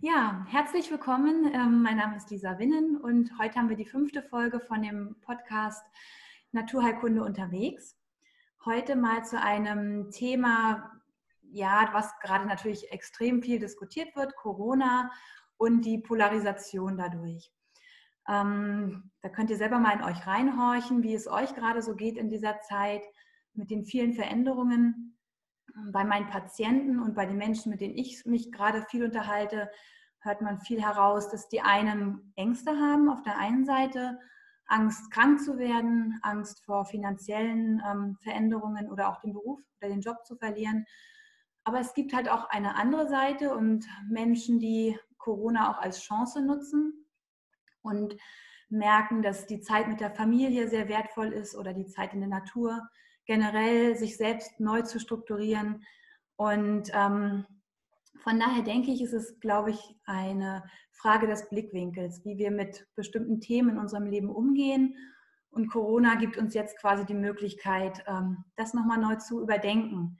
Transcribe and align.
Ja, 0.00 0.46
herzlich 0.48 0.92
willkommen. 0.92 1.52
Ähm, 1.52 1.82
mein 1.82 1.96
Name 1.96 2.16
ist 2.16 2.30
Lisa 2.30 2.56
Winnen 2.60 2.98
und 2.98 3.36
heute 3.36 3.58
haben 3.58 3.68
wir 3.68 3.76
die 3.76 3.84
fünfte 3.84 4.22
Folge 4.22 4.60
von 4.60 4.80
dem 4.80 5.16
Podcast 5.22 5.84
Naturheilkunde 6.52 7.24
unterwegs. 7.24 7.96
Heute 8.64 8.94
mal 8.94 9.24
zu 9.24 9.40
einem 9.42 10.12
Thema, 10.12 10.92
ja, 11.50 11.88
was 11.90 12.16
gerade 12.20 12.46
natürlich 12.46 12.92
extrem 12.92 13.42
viel 13.42 13.58
diskutiert 13.58 14.14
wird, 14.14 14.36
Corona 14.36 15.10
und 15.56 15.84
die 15.84 15.98
Polarisation 15.98 16.96
dadurch. 16.96 17.50
Ähm, 18.28 19.10
da 19.20 19.28
könnt 19.30 19.50
ihr 19.50 19.56
selber 19.56 19.80
mal 19.80 19.96
in 19.96 20.04
euch 20.04 20.28
reinhorchen, 20.28 21.02
wie 21.02 21.14
es 21.14 21.26
euch 21.26 21.56
gerade 21.56 21.82
so 21.82 21.96
geht 21.96 22.16
in 22.18 22.28
dieser 22.28 22.60
Zeit 22.60 23.02
mit 23.52 23.68
den 23.68 23.84
vielen 23.84 24.12
Veränderungen 24.12 25.17
bei 25.92 26.04
meinen 26.04 26.28
Patienten 26.28 27.00
und 27.00 27.14
bei 27.14 27.26
den 27.26 27.36
Menschen, 27.36 27.70
mit 27.70 27.80
denen 27.80 27.96
ich 27.96 28.24
mich 28.24 28.52
gerade 28.52 28.82
viel 28.82 29.04
unterhalte, 29.04 29.70
hört 30.20 30.40
man 30.40 30.60
viel 30.60 30.82
heraus, 30.82 31.30
dass 31.30 31.48
die 31.48 31.60
einen 31.60 32.32
Ängste 32.36 32.72
haben 32.72 33.08
auf 33.08 33.22
der 33.22 33.38
einen 33.38 33.64
Seite, 33.64 34.18
Angst, 34.66 35.10
krank 35.10 35.40
zu 35.40 35.58
werden, 35.58 36.18
Angst 36.22 36.64
vor 36.64 36.84
finanziellen 36.84 37.82
ähm, 37.86 38.16
Veränderungen 38.20 38.90
oder 38.90 39.08
auch 39.08 39.20
den 39.20 39.32
Beruf 39.32 39.60
oder 39.80 39.88
den 39.88 40.00
Job 40.00 40.26
zu 40.26 40.36
verlieren. 40.36 40.84
Aber 41.64 41.80
es 41.80 41.94
gibt 41.94 42.12
halt 42.14 42.28
auch 42.28 42.48
eine 42.50 42.76
andere 42.76 43.08
Seite 43.08 43.54
und 43.54 43.86
Menschen, 44.08 44.58
die 44.58 44.98
Corona 45.16 45.70
auch 45.70 45.78
als 45.78 46.02
Chance 46.02 46.42
nutzen 46.42 47.06
und 47.82 48.16
merken, 48.68 49.22
dass 49.22 49.46
die 49.46 49.60
Zeit 49.60 49.88
mit 49.88 50.00
der 50.00 50.10
Familie 50.10 50.68
sehr 50.68 50.88
wertvoll 50.88 51.32
ist 51.32 51.54
oder 51.54 51.72
die 51.72 51.86
Zeit 51.86 52.12
in 52.12 52.20
der 52.20 52.28
Natur 52.28 52.88
generell 53.28 53.94
sich 53.94 54.16
selbst 54.16 54.58
neu 54.58 54.82
zu 54.82 54.98
strukturieren. 54.98 55.84
Und 56.36 56.90
ähm, 56.94 57.44
von 58.24 58.40
daher 58.40 58.62
denke 58.62 58.90
ich, 58.90 59.02
ist 59.02 59.12
es, 59.12 59.38
glaube 59.38 59.70
ich, 59.70 59.96
eine 60.06 60.64
Frage 60.92 61.26
des 61.28 61.48
Blickwinkels, 61.50 62.24
wie 62.24 62.38
wir 62.38 62.50
mit 62.50 62.88
bestimmten 62.96 63.40
Themen 63.40 63.70
in 63.70 63.78
unserem 63.78 64.06
Leben 64.06 64.30
umgehen. 64.30 64.96
Und 65.50 65.68
Corona 65.68 66.14
gibt 66.16 66.38
uns 66.38 66.54
jetzt 66.54 66.78
quasi 66.80 67.04
die 67.04 67.14
Möglichkeit, 67.14 68.02
ähm, 68.06 68.44
das 68.56 68.74
nochmal 68.74 68.98
neu 68.98 69.16
zu 69.16 69.42
überdenken. 69.42 70.18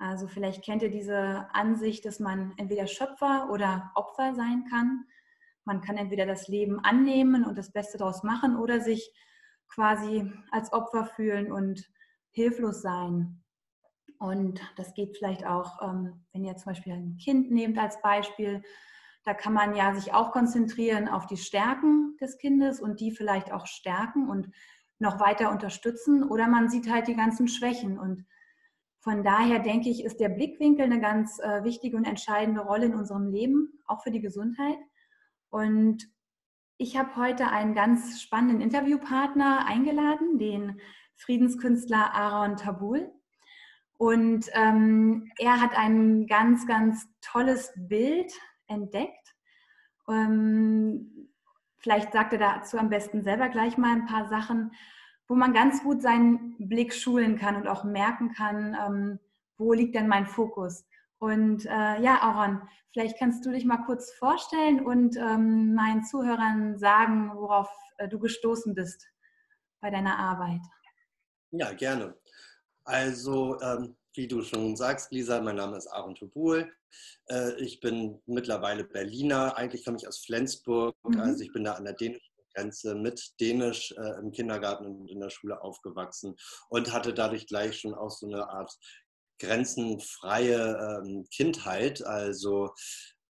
Also 0.00 0.26
vielleicht 0.26 0.64
kennt 0.64 0.82
ihr 0.82 0.90
diese 0.90 1.46
Ansicht, 1.52 2.04
dass 2.04 2.18
man 2.18 2.52
entweder 2.56 2.86
Schöpfer 2.88 3.48
oder 3.50 3.92
Opfer 3.94 4.34
sein 4.34 4.64
kann. 4.68 5.04
Man 5.64 5.82
kann 5.82 5.96
entweder 5.96 6.26
das 6.26 6.48
Leben 6.48 6.80
annehmen 6.80 7.44
und 7.44 7.56
das 7.56 7.70
Beste 7.70 7.98
daraus 7.98 8.24
machen 8.24 8.56
oder 8.56 8.80
sich 8.80 9.14
quasi 9.68 10.32
als 10.50 10.72
Opfer 10.72 11.04
fühlen 11.04 11.52
und 11.52 11.88
hilflos 12.32 12.82
sein. 12.82 13.42
Und 14.18 14.60
das 14.76 14.94
geht 14.94 15.16
vielleicht 15.16 15.46
auch, 15.46 15.80
ähm, 15.82 16.24
wenn 16.32 16.44
ihr 16.44 16.56
zum 16.56 16.72
Beispiel 16.72 16.92
ein 16.92 17.16
Kind 17.16 17.50
nehmt 17.50 17.78
als 17.78 18.00
Beispiel, 18.02 18.62
da 19.24 19.34
kann 19.34 19.52
man 19.52 19.74
ja 19.74 19.94
sich 19.94 20.12
auch 20.12 20.32
konzentrieren 20.32 21.08
auf 21.08 21.26
die 21.26 21.36
Stärken 21.36 22.16
des 22.20 22.38
Kindes 22.38 22.80
und 22.80 23.00
die 23.00 23.12
vielleicht 23.12 23.52
auch 23.52 23.66
stärken 23.66 24.28
und 24.28 24.50
noch 24.98 25.20
weiter 25.20 25.50
unterstützen. 25.50 26.22
Oder 26.22 26.48
man 26.48 26.68
sieht 26.68 26.90
halt 26.90 27.08
die 27.08 27.16
ganzen 27.16 27.48
Schwächen. 27.48 27.98
Und 27.98 28.26
von 29.00 29.22
daher 29.22 29.58
denke 29.58 29.88
ich, 29.88 30.04
ist 30.04 30.20
der 30.20 30.28
Blickwinkel 30.28 30.84
eine 30.84 31.00
ganz 31.00 31.38
äh, 31.38 31.64
wichtige 31.64 31.96
und 31.96 32.04
entscheidende 32.04 32.60
Rolle 32.60 32.86
in 32.86 32.94
unserem 32.94 33.28
Leben, 33.28 33.80
auch 33.86 34.02
für 34.02 34.10
die 34.10 34.20
Gesundheit. 34.20 34.78
Und 35.50 36.06
ich 36.76 36.96
habe 36.96 37.16
heute 37.16 37.48
einen 37.48 37.74
ganz 37.74 38.22
spannenden 38.22 38.60
Interviewpartner 38.60 39.66
eingeladen, 39.66 40.38
den 40.38 40.80
Friedenskünstler 41.20 42.14
Aaron 42.14 42.56
Tabul. 42.56 43.10
Und 43.98 44.46
ähm, 44.54 45.30
er 45.38 45.60
hat 45.60 45.76
ein 45.76 46.26
ganz, 46.26 46.66
ganz 46.66 47.06
tolles 47.20 47.72
Bild 47.76 48.32
entdeckt. 48.66 49.34
Ähm, 50.08 51.28
vielleicht 51.78 52.12
sagt 52.12 52.32
er 52.32 52.38
dazu 52.38 52.78
am 52.78 52.88
besten 52.88 53.22
selber 53.22 53.48
gleich 53.48 53.76
mal 53.76 53.92
ein 53.92 54.06
paar 54.06 54.28
Sachen, 54.28 54.72
wo 55.28 55.34
man 55.34 55.52
ganz 55.52 55.82
gut 55.82 56.00
seinen 56.00 56.56
Blick 56.58 56.94
schulen 56.94 57.36
kann 57.36 57.56
und 57.56 57.68
auch 57.68 57.84
merken 57.84 58.32
kann, 58.32 58.76
ähm, 58.86 59.18
wo 59.58 59.72
liegt 59.74 59.94
denn 59.94 60.08
mein 60.08 60.26
Fokus. 60.26 60.86
Und 61.18 61.66
äh, 61.66 62.00
ja, 62.00 62.22
Aaron, 62.22 62.62
vielleicht 62.92 63.18
kannst 63.18 63.44
du 63.44 63.50
dich 63.50 63.66
mal 63.66 63.84
kurz 63.84 64.10
vorstellen 64.14 64.80
und 64.80 65.16
ähm, 65.18 65.74
meinen 65.74 66.04
Zuhörern 66.04 66.78
sagen, 66.78 67.32
worauf 67.34 67.68
äh, 67.98 68.08
du 68.08 68.18
gestoßen 68.18 68.74
bist 68.74 69.06
bei 69.80 69.90
deiner 69.90 70.18
Arbeit. 70.18 70.62
Ja, 71.52 71.72
gerne. 71.72 72.14
Also, 72.84 73.60
ähm, 73.60 73.96
wie 74.14 74.28
du 74.28 74.42
schon 74.42 74.76
sagst, 74.76 75.12
Lisa, 75.12 75.40
mein 75.40 75.56
Name 75.56 75.76
ist 75.76 75.88
Aaron 75.88 76.14
Tobul. 76.14 76.72
Äh, 77.28 77.54
ich 77.60 77.80
bin 77.80 78.20
mittlerweile 78.26 78.84
Berliner. 78.84 79.56
Eigentlich 79.56 79.84
komme 79.84 79.96
ich 79.96 80.06
aus 80.06 80.18
Flensburg. 80.18 80.96
Mhm. 81.04 81.20
Also, 81.20 81.42
ich 81.42 81.52
bin 81.52 81.64
da 81.64 81.74
an 81.74 81.84
der 81.84 81.94
dänischen 81.94 82.30
Grenze 82.54 82.94
mit 82.94 83.40
Dänisch 83.40 83.92
äh, 83.92 84.18
im 84.20 84.32
Kindergarten 84.32 84.86
und 84.86 85.10
in 85.10 85.20
der 85.20 85.30
Schule 85.30 85.60
aufgewachsen 85.62 86.36
und 86.68 86.92
hatte 86.92 87.14
dadurch 87.14 87.46
gleich 87.46 87.80
schon 87.80 87.94
auch 87.94 88.10
so 88.10 88.26
eine 88.26 88.48
Art 88.48 88.76
grenzenfreie 89.38 91.02
ähm, 91.04 91.26
Kindheit. 91.30 92.04
Also 92.04 92.74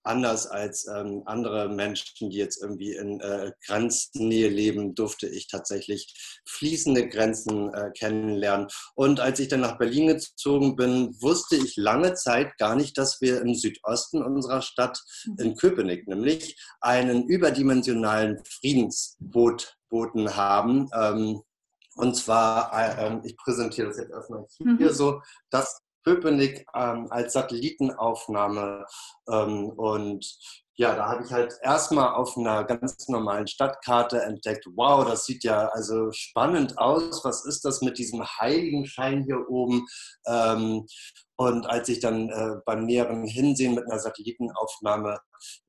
anders 0.07 0.47
als 0.47 0.87
ähm, 0.87 1.23
andere 1.27 1.69
Menschen, 1.69 2.31
die 2.31 2.37
jetzt 2.37 2.63
irgendwie 2.63 2.95
in 2.95 3.21
äh, 3.21 3.53
Grenznähe 3.67 4.49
leben, 4.49 4.95
durfte 4.95 5.27
ich 5.27 5.49
tatsächlich 5.49 6.15
fließende 6.49 7.09
Grenzen 7.09 7.73
äh, 7.75 7.91
kennenlernen. 7.91 8.69
Und 8.95 9.21
als 9.21 9.41
ich 9.41 9.49
dann 9.49 9.61
nach 9.61 9.79
Berlin 9.79 10.07
gezogen 10.09 10.77
bin, 10.77 11.17
wusste 11.21 11.57
ich 11.57 11.77
lange 11.77 12.15
Zeit 12.15 12.57
gar 12.59 12.77
nicht, 12.77 12.97
dass 12.99 13.21
wir 13.21 13.41
im 13.41 13.55
Südosten 13.55 14.23
unserer 14.23 14.63
Stadt, 14.63 15.03
mhm. 15.25 15.37
in 15.39 15.57
Köpenick 15.57 16.07
nämlich, 16.09 16.57
einen 16.81 17.27
überdimensionalen 17.27 18.43
Friedensboten 18.45 20.37
haben. 20.37 20.89
Ähm, 20.95 21.43
und 21.97 22.15
zwar, 22.15 22.73
äh, 22.75 23.07
ähm, 23.07 23.23
ich 23.25 23.37
präsentiere 23.37 23.89
das 23.89 23.97
jetzt 23.97 24.11
erstmal 24.11 24.45
hier 24.59 24.91
mhm. 24.91 24.93
so, 24.93 25.23
das 25.51 25.81
Köpenick 26.07 26.65
ähm, 26.75 27.09
als 27.11 27.33
Satellitenaufnahme. 27.33 28.87
Ähm, 29.29 29.71
und 29.71 30.25
ja, 30.79 30.95
da 30.95 31.09
habe 31.09 31.25
ich 31.25 31.33
halt 31.33 31.55
erstmal 31.63 32.15
auf 32.15 32.37
einer 32.37 32.63
ganz 32.65 33.09
normalen 33.09 33.47
Stadtkarte 33.47 34.23
entdeckt, 34.23 34.67
wow, 34.77 35.07
das 35.07 35.25
sieht 35.25 35.43
ja 35.43 35.69
also 35.69 36.13
spannend 36.13 36.79
aus. 36.79 37.25
Was 37.25 37.45
ist 37.45 37.65
das 37.65 37.81
mit 37.81 37.99
diesem 37.99 38.25
Heiligenschein 38.25 39.25
hier 39.25 39.49
oben? 39.49 39.87
Ähm, 40.27 40.87
und 41.39 41.67
als 41.67 41.89
ich 41.89 42.01
dann 42.01 42.31
äh, 42.31 42.57
beim 42.65 42.85
näheren 42.85 43.25
Hinsehen 43.25 43.75
mit 43.75 43.85
einer 43.85 43.99
Satellitenaufnahme 43.99 45.19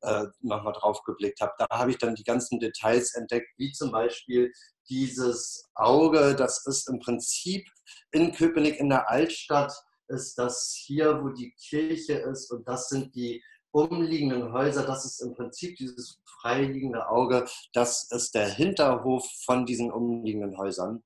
äh, 0.01 0.25
nochmal 0.41 0.73
drauf 0.73 1.01
geblickt 1.03 1.41
habe, 1.41 1.53
da 1.57 1.67
habe 1.71 1.91
ich 1.91 1.97
dann 1.97 2.15
die 2.15 2.23
ganzen 2.23 2.59
Details 2.59 3.15
entdeckt, 3.15 3.47
wie 3.57 3.71
zum 3.71 3.91
Beispiel 3.91 4.51
dieses 4.89 5.69
Auge, 5.75 6.35
das 6.35 6.65
ist 6.65 6.89
im 6.89 6.99
Prinzip 6.99 7.67
in 8.11 8.33
Köpenick 8.33 8.79
in 8.79 8.89
der 8.89 9.09
Altstadt 9.09 9.73
ist 10.07 10.37
das 10.37 10.73
hier, 10.85 11.21
wo 11.23 11.29
die 11.29 11.53
Kirche 11.53 12.13
ist 12.13 12.51
und 12.51 12.67
das 12.67 12.89
sind 12.89 13.15
die 13.15 13.43
umliegenden 13.71 14.53
Häuser. 14.53 14.85
Das 14.85 15.05
ist 15.05 15.21
im 15.21 15.33
Prinzip 15.35 15.77
dieses 15.77 16.19
freiliegende 16.41 17.09
Auge. 17.09 17.45
Das 17.73 18.09
ist 18.11 18.33
der 18.33 18.49
Hinterhof 18.49 19.25
von 19.45 19.65
diesen 19.65 19.91
umliegenden 19.91 20.57
Häusern. 20.57 21.03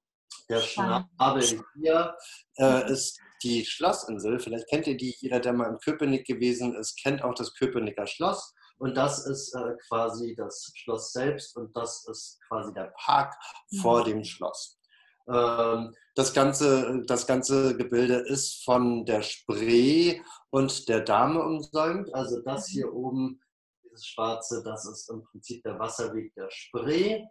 Der 0.49 0.59
Schnabel 0.59 1.63
hier 1.75 2.15
äh, 2.57 2.91
ist 2.91 3.19
die 3.43 3.65
Schlossinsel. 3.65 4.39
Vielleicht 4.39 4.67
kennt 4.67 4.87
ihr 4.87 4.97
die. 4.97 5.15
Jeder, 5.19 5.39
der 5.39 5.53
mal 5.53 5.69
in 5.69 5.79
Köpenick 5.79 6.25
gewesen 6.25 6.75
ist, 6.75 7.01
kennt 7.01 7.23
auch 7.23 7.33
das 7.33 7.53
Köpenicker 7.53 8.07
Schloss. 8.07 8.53
Und 8.77 8.95
das 8.95 9.25
ist 9.27 9.53
äh, 9.53 9.75
quasi 9.87 10.35
das 10.35 10.71
Schloss 10.75 11.11
selbst 11.11 11.55
und 11.55 11.75
das 11.77 12.07
ist 12.07 12.39
quasi 12.47 12.73
der 12.73 12.91
Park 12.97 13.35
mhm. 13.69 13.77
vor 13.77 14.03
dem 14.03 14.23
Schloss. 14.23 14.77
Ähm, 15.27 15.93
das 16.15 16.33
ganze, 16.33 17.03
das 17.05 17.25
ganze 17.25 17.77
Gebilde 17.77 18.15
ist 18.15 18.63
von 18.65 19.05
der 19.05 19.21
Spree 19.21 20.21
und 20.49 20.89
der 20.89 21.01
Dame 21.01 21.41
umsäumt. 21.41 22.13
Also 22.13 22.41
das 22.41 22.67
hier 22.67 22.87
mhm. 22.87 22.93
oben, 22.93 23.41
dieses 23.83 24.05
schwarze, 24.05 24.63
das 24.63 24.85
ist 24.85 25.09
im 25.09 25.23
Prinzip 25.23 25.63
der 25.63 25.79
Wasserweg 25.79 26.33
der 26.35 26.49
Spree, 26.49 27.23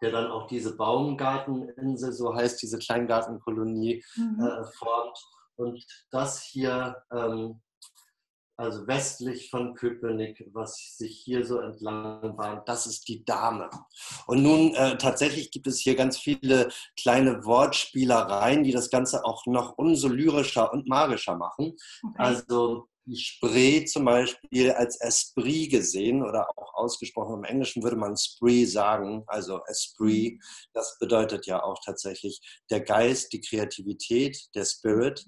der 0.00 0.12
dann 0.12 0.30
auch 0.30 0.46
diese 0.46 0.76
Baumgarteninsel, 0.76 2.12
so 2.12 2.34
heißt 2.34 2.62
diese 2.62 2.78
Kleingartenkolonie, 2.78 4.04
mhm. 4.16 4.40
äh, 4.40 4.64
formt. 4.64 5.18
Und 5.56 5.84
das 6.10 6.42
hier 6.42 7.02
ähm, 7.12 7.60
also 8.58 8.86
westlich 8.88 9.50
von 9.50 9.74
Köpenick, 9.74 10.44
was 10.52 10.96
sich 10.96 11.22
hier 11.24 11.46
so 11.46 11.60
entlang 11.60 12.36
bahnt, 12.36 12.68
das 12.68 12.86
ist 12.86 13.06
die 13.06 13.24
Dame. 13.24 13.70
Und 14.26 14.42
nun 14.42 14.74
äh, 14.74 14.98
tatsächlich 14.98 15.52
gibt 15.52 15.68
es 15.68 15.78
hier 15.78 15.94
ganz 15.94 16.18
viele 16.18 16.68
kleine 17.00 17.44
Wortspielereien, 17.44 18.64
die 18.64 18.72
das 18.72 18.90
Ganze 18.90 19.24
auch 19.24 19.46
noch 19.46 19.78
umso 19.78 20.08
lyrischer 20.08 20.72
und 20.72 20.88
magischer 20.88 21.36
machen. 21.36 21.76
Okay. 22.02 22.14
Also 22.16 22.88
die 23.06 23.16
Spree 23.16 23.84
zum 23.84 24.04
Beispiel 24.04 24.72
als 24.72 25.00
Esprit 25.00 25.70
gesehen 25.70 26.24
oder 26.24 26.50
auch 26.58 26.74
ausgesprochen 26.74 27.36
im 27.36 27.44
Englischen 27.44 27.82
würde 27.84 27.96
man 27.96 28.16
Spree 28.16 28.64
sagen, 28.64 29.22
also 29.28 29.60
Esprit. 29.66 30.34
Mhm. 30.34 30.40
Das 30.74 30.98
bedeutet 30.98 31.46
ja 31.46 31.62
auch 31.62 31.78
tatsächlich 31.84 32.40
der 32.70 32.80
Geist, 32.80 33.32
die 33.32 33.40
Kreativität, 33.40 34.48
der 34.56 34.64
Spirit. 34.64 35.24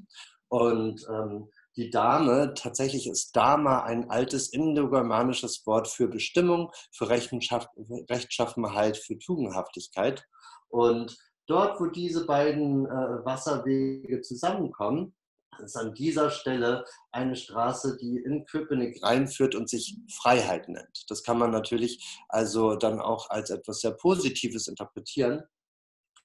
Und 0.48 1.06
ähm, 1.08 1.48
die 1.80 1.90
Dame, 1.90 2.52
tatsächlich 2.54 3.08
ist 3.08 3.34
Dama 3.34 3.82
ein 3.84 4.10
altes 4.10 4.52
indogermanisches 4.52 5.66
Wort 5.66 5.88
für 5.88 6.08
Bestimmung, 6.08 6.70
für 6.92 7.08
Rechtschaffenheit, 7.08 8.98
für 8.98 9.18
Tugendhaftigkeit. 9.18 10.26
Und 10.68 11.16
dort, 11.46 11.80
wo 11.80 11.86
diese 11.86 12.26
beiden 12.26 12.84
äh, 12.84 13.24
Wasserwege 13.24 14.20
zusammenkommen, 14.20 15.14
ist 15.58 15.76
an 15.76 15.94
dieser 15.94 16.30
Stelle 16.30 16.84
eine 17.12 17.34
Straße, 17.36 17.96
die 17.96 18.18
in 18.18 18.44
Köpenick 18.44 19.02
reinführt 19.02 19.54
und 19.54 19.68
sich 19.68 19.98
Freiheit 20.10 20.68
nennt. 20.68 21.04
Das 21.08 21.22
kann 21.22 21.38
man 21.38 21.50
natürlich 21.50 22.20
also 22.28 22.76
dann 22.76 23.00
auch 23.00 23.30
als 23.30 23.50
etwas 23.50 23.80
sehr 23.80 23.92
Positives 23.92 24.68
interpretieren. 24.68 25.42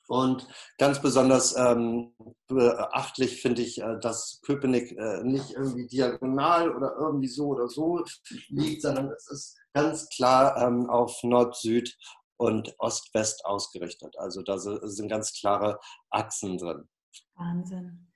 Und 0.08 0.48
ganz 0.78 1.02
besonders 1.02 1.56
ähm, 1.58 2.14
beachtlich 2.48 3.42
finde 3.42 3.62
ich, 3.62 3.82
äh, 3.82 4.00
dass 4.00 4.40
Köpenick 4.46 4.92
äh, 4.92 5.24
nicht 5.24 5.52
irgendwie 5.52 5.88
diagonal 5.88 6.76
oder 6.76 6.96
irgendwie 7.00 7.28
so 7.28 7.48
oder 7.48 7.68
so 7.68 8.04
liegt, 8.50 8.84
sondern 8.84 9.10
es 9.10 9.30
ist 9.30 9.58
ganz 9.74 10.08
klar 10.10 10.58
ähm, 10.62 10.90
auf 10.90 11.24
Nord-Süd 11.24 11.98
und 12.38 12.76
Ost-West 12.80 13.46
ausgerichtet. 13.46 14.16
Also 14.18 14.42
da 14.42 14.58
sind 14.58 15.10
ganz 15.10 15.34
klare 15.34 15.80
Achsen 16.10 16.58
drin. 16.58 16.88
Wahnsinn. 17.36 18.08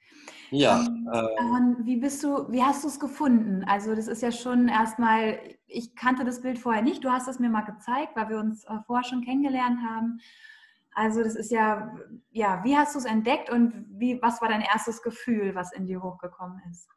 Ja. 0.52 0.82
Ähm, 0.82 1.08
äh, 1.12 1.86
wie 1.86 1.98
bist 1.98 2.24
du, 2.24 2.52
wie 2.52 2.64
hast 2.64 2.84
du 2.84 2.88
es 2.88 3.00
gefunden? 3.00 3.64
Also 3.66 3.96
das 3.96 4.08
ist 4.08 4.22
ja 4.22 4.32
schon 4.32 4.68
erstmal, 4.68 5.40
ich 5.68 5.96
kannte 5.96 6.26
das 6.26 6.42
Bild 6.42 6.60
vorher 6.60 6.82
nicht, 6.82 7.04
du 7.04 7.10
hast 7.10 7.28
es 7.28 7.40
mir 7.40 7.50
mal 7.50 7.62
gezeigt, 7.62 8.16
weil 8.16 8.30
wir 8.30 8.40
uns 8.40 8.64
äh, 8.66 8.78
vorher 8.86 9.08
schon 9.08 9.24
kennengelernt 9.24 9.80
haben. 9.88 10.20
Also 10.92 11.24
das 11.24 11.36
ist 11.36 11.52
ja, 11.52 11.96
ja, 12.32 12.64
wie 12.64 12.76
hast 12.78 12.96
du 12.96 13.00
es 13.00 13.06
entdeckt 13.06 13.50
und 13.50 13.86
wie, 13.90 14.22
was 14.22 14.42
war 14.42 14.50
dein 14.50 14.62
erstes 14.62 15.02
Gefühl, 15.02 15.56
was 15.56 15.72
in 15.72 15.86
dir 15.86 16.02
hochgekommen 16.02 16.62
ist? 16.70 16.90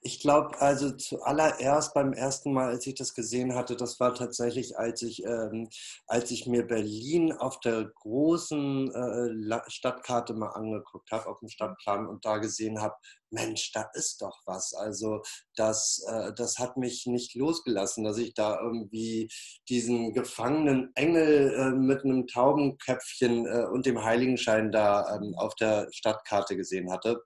Ich 0.00 0.20
glaube, 0.20 0.60
also 0.60 0.92
zuallererst 0.92 1.92
beim 1.92 2.12
ersten 2.12 2.52
Mal, 2.52 2.68
als 2.68 2.86
ich 2.86 2.94
das 2.94 3.14
gesehen 3.14 3.56
hatte, 3.56 3.74
das 3.74 3.98
war 3.98 4.14
tatsächlich, 4.14 4.78
als 4.78 5.02
ich, 5.02 5.24
ähm, 5.24 5.68
als 6.06 6.30
ich 6.30 6.46
mir 6.46 6.64
Berlin 6.64 7.32
auf 7.32 7.58
der 7.60 7.84
großen 7.84 8.92
äh, 8.94 9.60
Stadtkarte 9.66 10.34
mal 10.34 10.50
angeguckt 10.50 11.10
habe, 11.10 11.26
auf 11.26 11.40
dem 11.40 11.48
Stadtplan 11.48 12.06
und 12.06 12.24
da 12.24 12.38
gesehen 12.38 12.80
habe, 12.80 12.94
Mensch, 13.30 13.72
da 13.72 13.90
ist 13.94 14.22
doch 14.22 14.38
was. 14.46 14.72
Also 14.72 15.22
das, 15.56 16.04
äh, 16.08 16.32
das 16.32 16.58
hat 16.58 16.76
mich 16.76 17.06
nicht 17.06 17.34
losgelassen, 17.34 18.04
dass 18.04 18.18
ich 18.18 18.34
da 18.34 18.60
irgendwie 18.60 19.28
diesen 19.68 20.12
gefangenen 20.12 20.92
Engel 20.94 21.54
äh, 21.54 21.70
mit 21.70 22.04
einem 22.04 22.26
Taubenköpfchen 22.28 23.46
äh, 23.46 23.66
und 23.72 23.84
dem 23.84 24.02
Heiligenschein 24.04 24.70
da 24.70 25.16
ähm, 25.16 25.34
auf 25.36 25.54
der 25.56 25.88
Stadtkarte 25.90 26.56
gesehen 26.56 26.90
hatte. 26.92 27.22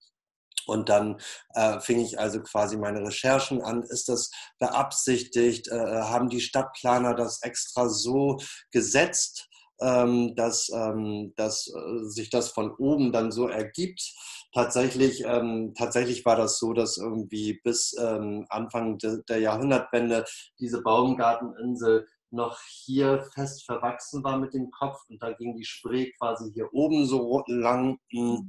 Und 0.66 0.88
dann 0.88 1.20
äh, 1.54 1.80
fing 1.80 2.00
ich 2.00 2.18
also 2.18 2.42
quasi 2.42 2.76
meine 2.76 3.00
Recherchen 3.00 3.62
an. 3.62 3.82
Ist 3.82 4.08
das 4.08 4.30
beabsichtigt? 4.58 5.68
Äh, 5.68 6.02
haben 6.02 6.28
die 6.28 6.40
Stadtplaner 6.40 7.14
das 7.14 7.42
extra 7.42 7.88
so 7.88 8.38
gesetzt, 8.70 9.48
ähm, 9.80 10.34
dass, 10.36 10.70
ähm, 10.74 11.32
dass 11.36 11.68
äh, 11.68 12.04
sich 12.04 12.30
das 12.30 12.50
von 12.50 12.72
oben 12.76 13.12
dann 13.12 13.32
so 13.32 13.48
ergibt? 13.48 14.14
Tatsächlich, 14.54 15.24
ähm, 15.24 15.72
tatsächlich 15.76 16.24
war 16.24 16.36
das 16.36 16.58
so, 16.58 16.72
dass 16.72 16.98
irgendwie 16.98 17.60
bis 17.64 17.96
ähm, 17.98 18.46
Anfang 18.48 18.98
de, 18.98 19.22
der 19.28 19.40
Jahrhundertwende 19.40 20.24
diese 20.58 20.82
Baumgarteninsel 20.82 22.06
noch 22.30 22.58
hier 22.66 23.24
fest 23.34 23.64
verwachsen 23.64 24.24
war 24.24 24.38
mit 24.38 24.54
dem 24.54 24.70
Kopf 24.70 24.98
und 25.08 25.22
da 25.22 25.32
ging 25.32 25.56
die 25.56 25.64
Spree 25.64 26.12
quasi 26.18 26.50
hier 26.52 26.72
oben 26.72 27.06
so 27.06 27.42
lang. 27.46 27.98
Mh, 28.12 28.40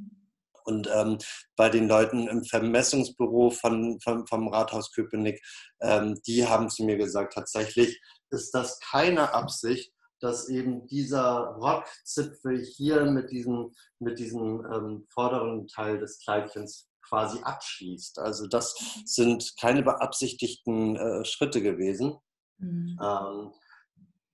und 0.65 0.89
ähm, 0.94 1.18
bei 1.56 1.69
den 1.69 1.88
Leuten 1.88 2.27
im 2.27 2.44
Vermessungsbüro 2.44 3.51
von, 3.51 4.00
von 4.01 4.27
vom 4.27 4.48
Rathaus 4.48 4.92
Köpenick, 4.92 5.42
ähm, 5.81 6.19
die 6.27 6.48
haben 6.48 6.69
zu 6.69 6.83
mir 6.83 6.98
gesagt, 6.98 7.33
tatsächlich 7.33 8.01
ist 8.30 8.51
das 8.54 8.80
keine 8.80 9.33
Absicht, 9.33 9.94
dass 10.19 10.48
eben 10.48 10.88
dieser 10.88 11.56
Rockzipfel 11.60 12.63
hier 12.63 13.06
mit 13.06 13.30
diesem, 13.31 13.74
mit 14.00 14.19
diesem 14.19 14.65
ähm, 14.71 15.06
vorderen 15.10 15.68
Teil 15.68 16.00
des 16.00 16.19
Kleidchens 16.24 16.88
quasi 17.01 17.39
abschließt. 17.44 18.19
Also 18.19 18.48
das 18.48 18.74
sind 19.06 19.54
keine 19.60 19.83
beabsichtigten 19.83 20.95
äh, 20.95 21.25
Schritte 21.25 21.62
gewesen. 21.62 22.15
Mhm. 22.57 22.98
Ähm, 23.01 23.51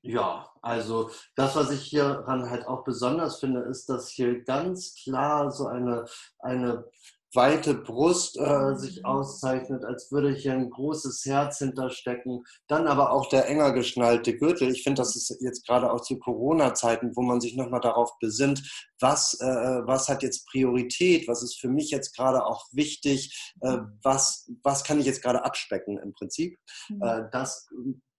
ja, 0.02 0.50
also 0.62 1.10
das, 1.36 1.56
was 1.56 1.72
ich 1.72 1.84
hieran 1.84 2.50
halt 2.50 2.68
auch 2.68 2.84
besonders 2.84 3.40
finde, 3.40 3.62
ist, 3.62 3.90
dass 3.90 4.10
hier 4.10 4.44
ganz 4.44 4.96
klar 4.96 5.52
so 5.52 5.68
eine, 5.68 6.06
eine 6.40 6.86
weite 7.34 7.76
Brust 7.76 8.40
äh, 8.40 8.76
sich 8.76 9.00
mhm. 9.00 9.06
auszeichnet, 9.06 9.86
als 9.86 10.12
würde 10.12 10.34
hier 10.34 10.54
ein 10.54 10.70
großes 10.70 11.24
Herz 11.26 11.60
hinterstecken. 11.60 12.44
Dann 12.68 12.88
aber 12.88 13.12
auch 13.12 13.30
der 13.30 13.48
enger 13.48 13.72
geschnallte 13.72 14.36
Gürtel. 14.36 14.72
Ich 14.72 14.84
finde, 14.84 15.02
das 15.02 15.16
ist 15.16 15.38
jetzt 15.42 15.68
gerade 15.68 15.92
auch 15.92 16.02
zu 16.02 16.18
Corona-Zeiten, 16.18 17.16
wo 17.16 17.22
man 17.22 17.40
sich 17.40 17.56
nochmal 17.56 17.82
darauf 17.82 18.18
besinnt, 18.20 18.90
was, 19.00 19.38
äh, 19.42 19.46
was 19.46 20.08
hat 20.08 20.24
jetzt 20.24 20.48
Priorität, 20.48 21.28
was 21.28 21.44
ist 21.44 21.60
für 21.60 21.70
mich 21.70 21.92
jetzt 21.92 22.16
gerade 22.16 22.46
auch 22.46 22.66
wichtig, 22.72 23.54
äh, 23.62 23.78
mhm. 23.78 24.00
was, 24.02 24.50
was 24.64 24.84
kann 24.84 25.00
ich 25.00 25.06
jetzt 25.06 25.22
gerade 25.22 25.46
abspecken 25.46 26.00
im 26.00 26.14
Prinzip. 26.14 26.58
Mhm. 26.90 27.02
Äh, 27.04 27.24
das 27.32 27.68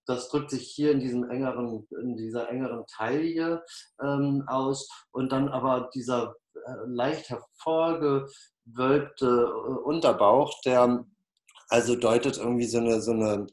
das 0.06 0.28
drückt 0.28 0.50
sich 0.50 0.68
hier 0.68 0.92
in 0.92 1.00
diesem 1.00 1.28
engeren, 1.30 1.86
in 2.02 2.16
dieser 2.16 2.48
engeren 2.50 2.84
Taille 2.86 3.64
ähm, 4.02 4.44
aus 4.46 4.88
und 5.12 5.30
dann 5.32 5.48
aber 5.48 5.90
dieser 5.94 6.34
äh, 6.54 6.86
leicht 6.86 7.30
hervorgewölbte 7.30 8.28
äh, 9.26 9.72
Unterbauch, 9.84 10.60
der 10.64 11.04
also 11.68 11.94
deutet 11.96 12.38
irgendwie 12.38 12.66
so 12.66 12.78
eine, 12.78 13.00
so 13.00 13.12
eine 13.12 13.46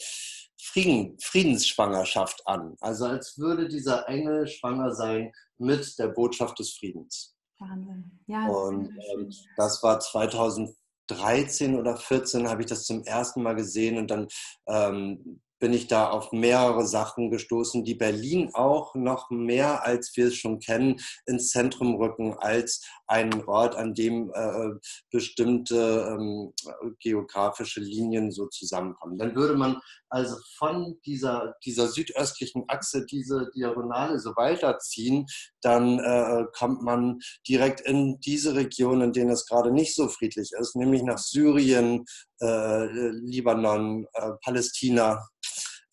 Frieden, 0.59 1.17
Friedensschwangerschaft 1.19 2.45
an. 2.47 2.75
Also 2.81 3.05
als 3.05 3.38
würde 3.38 3.67
dieser 3.67 4.09
Engel 4.09 4.47
schwanger 4.47 4.94
sein 4.94 5.31
mit 5.57 5.97
der 5.99 6.07
Botschaft 6.09 6.59
des 6.59 6.73
Friedens. 6.73 7.35
Wahnsinn. 7.59 8.11
Ja, 8.27 8.47
und 8.47 8.89
ähm, 9.13 9.31
das 9.55 9.81
war 9.81 9.99
2013 9.99 11.75
oder 11.75 11.97
14 11.97 12.47
habe 12.47 12.61
ich 12.61 12.67
das 12.67 12.85
zum 12.85 13.03
ersten 13.03 13.41
Mal 13.44 13.55
gesehen 13.55 13.97
und 13.97 14.11
dann 14.11 14.27
ähm, 14.67 15.41
bin 15.59 15.74
ich 15.74 15.88
da 15.88 16.09
auf 16.09 16.31
mehrere 16.31 16.86
Sachen 16.86 17.31
gestoßen, 17.31 17.83
die 17.83 17.95
Berlin 17.95 18.51
auch 18.54 18.95
noch 18.95 19.30
mehr, 19.30 19.86
als 19.86 20.12
wir 20.15 20.27
es 20.27 20.36
schon 20.36 20.59
kennen, 20.59 21.00
ins 21.25 21.50
Zentrum 21.50 21.95
rücken, 21.95 22.36
als 22.39 22.86
einen 23.07 23.44
Ort, 23.45 23.75
an 23.75 23.94
dem 23.94 24.31
äh, 24.33 24.71
bestimmte 25.12 26.09
ähm, 26.12 26.54
geografische 27.00 27.80
Linien 27.80 28.31
so 28.31 28.47
zusammenkommen. 28.47 29.18
Dann 29.18 29.35
würde 29.35 29.56
man 29.56 29.80
also 30.09 30.37
von 30.57 30.97
dieser, 31.06 31.56
dieser 31.66 31.87
südöstlichen 31.87 32.64
Achse 32.68 33.06
diese 33.06 33.49
Diagonale 33.56 34.19
so 34.19 34.31
weiterziehen, 34.35 35.26
dann 35.61 35.99
äh, 35.99 36.45
kommt 36.54 36.81
man 36.81 37.19
direkt 37.47 37.81
in 37.81 38.19
diese 38.21 38.56
Region, 38.56 39.02
in 39.02 39.14
denen 39.14 39.31
es 39.31 39.45
gerade 39.45 39.71
nicht 39.71 39.95
so 39.95 40.07
friedlich 40.07 40.52
ist, 40.57 40.76
nämlich 40.76 41.04
nach 41.04 41.18
Syrien, 41.18 42.06
äh, 42.40 42.85
Libanon, 43.09 44.06
äh, 44.14 44.31
Palästina 44.44 45.28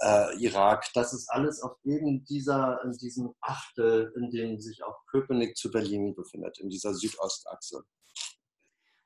äh, 0.01 0.37
Irak. 0.39 0.87
Das 0.95 1.13
ist 1.13 1.29
alles 1.31 1.63
auf 1.63 1.77
eben 1.85 2.25
dieser, 2.25 2.83
in 2.85 2.93
diesem 2.93 3.35
Achtel, 3.41 4.13
in 4.17 4.31
dem 4.31 4.61
sich 4.61 4.83
auch 4.85 5.05
Köpenick 5.07 5.57
zu 5.57 5.71
Berlin 5.71 6.15
befindet, 6.15 6.59
in 6.59 6.69
dieser 6.69 6.95
Südostachse. 6.95 7.83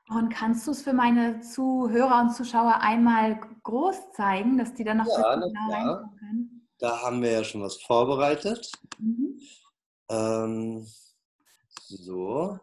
Und 0.08 0.30
kannst 0.30 0.66
du 0.66 0.70
es 0.70 0.82
für 0.82 0.94
meine 0.94 1.40
Zuhörer 1.40 2.22
und 2.22 2.34
Zuschauer 2.34 2.80
einmal 2.80 3.40
groß 3.62 4.12
zeigen, 4.16 4.56
dass 4.56 4.72
die 4.72 4.84
dann 4.84 4.98
noch 4.98 5.06
ja, 5.06 5.30
ein 5.30 5.40
bisschen 5.40 5.70
reinkommen 5.70 6.16
können? 6.18 6.68
Da 6.78 7.02
haben 7.02 7.20
wir 7.20 7.32
ja 7.32 7.44
schon 7.44 7.62
was 7.62 7.76
vorbereitet. 7.76 8.70
Mhm. 8.98 9.38
Ähm, 10.08 10.86
so. 11.88 12.58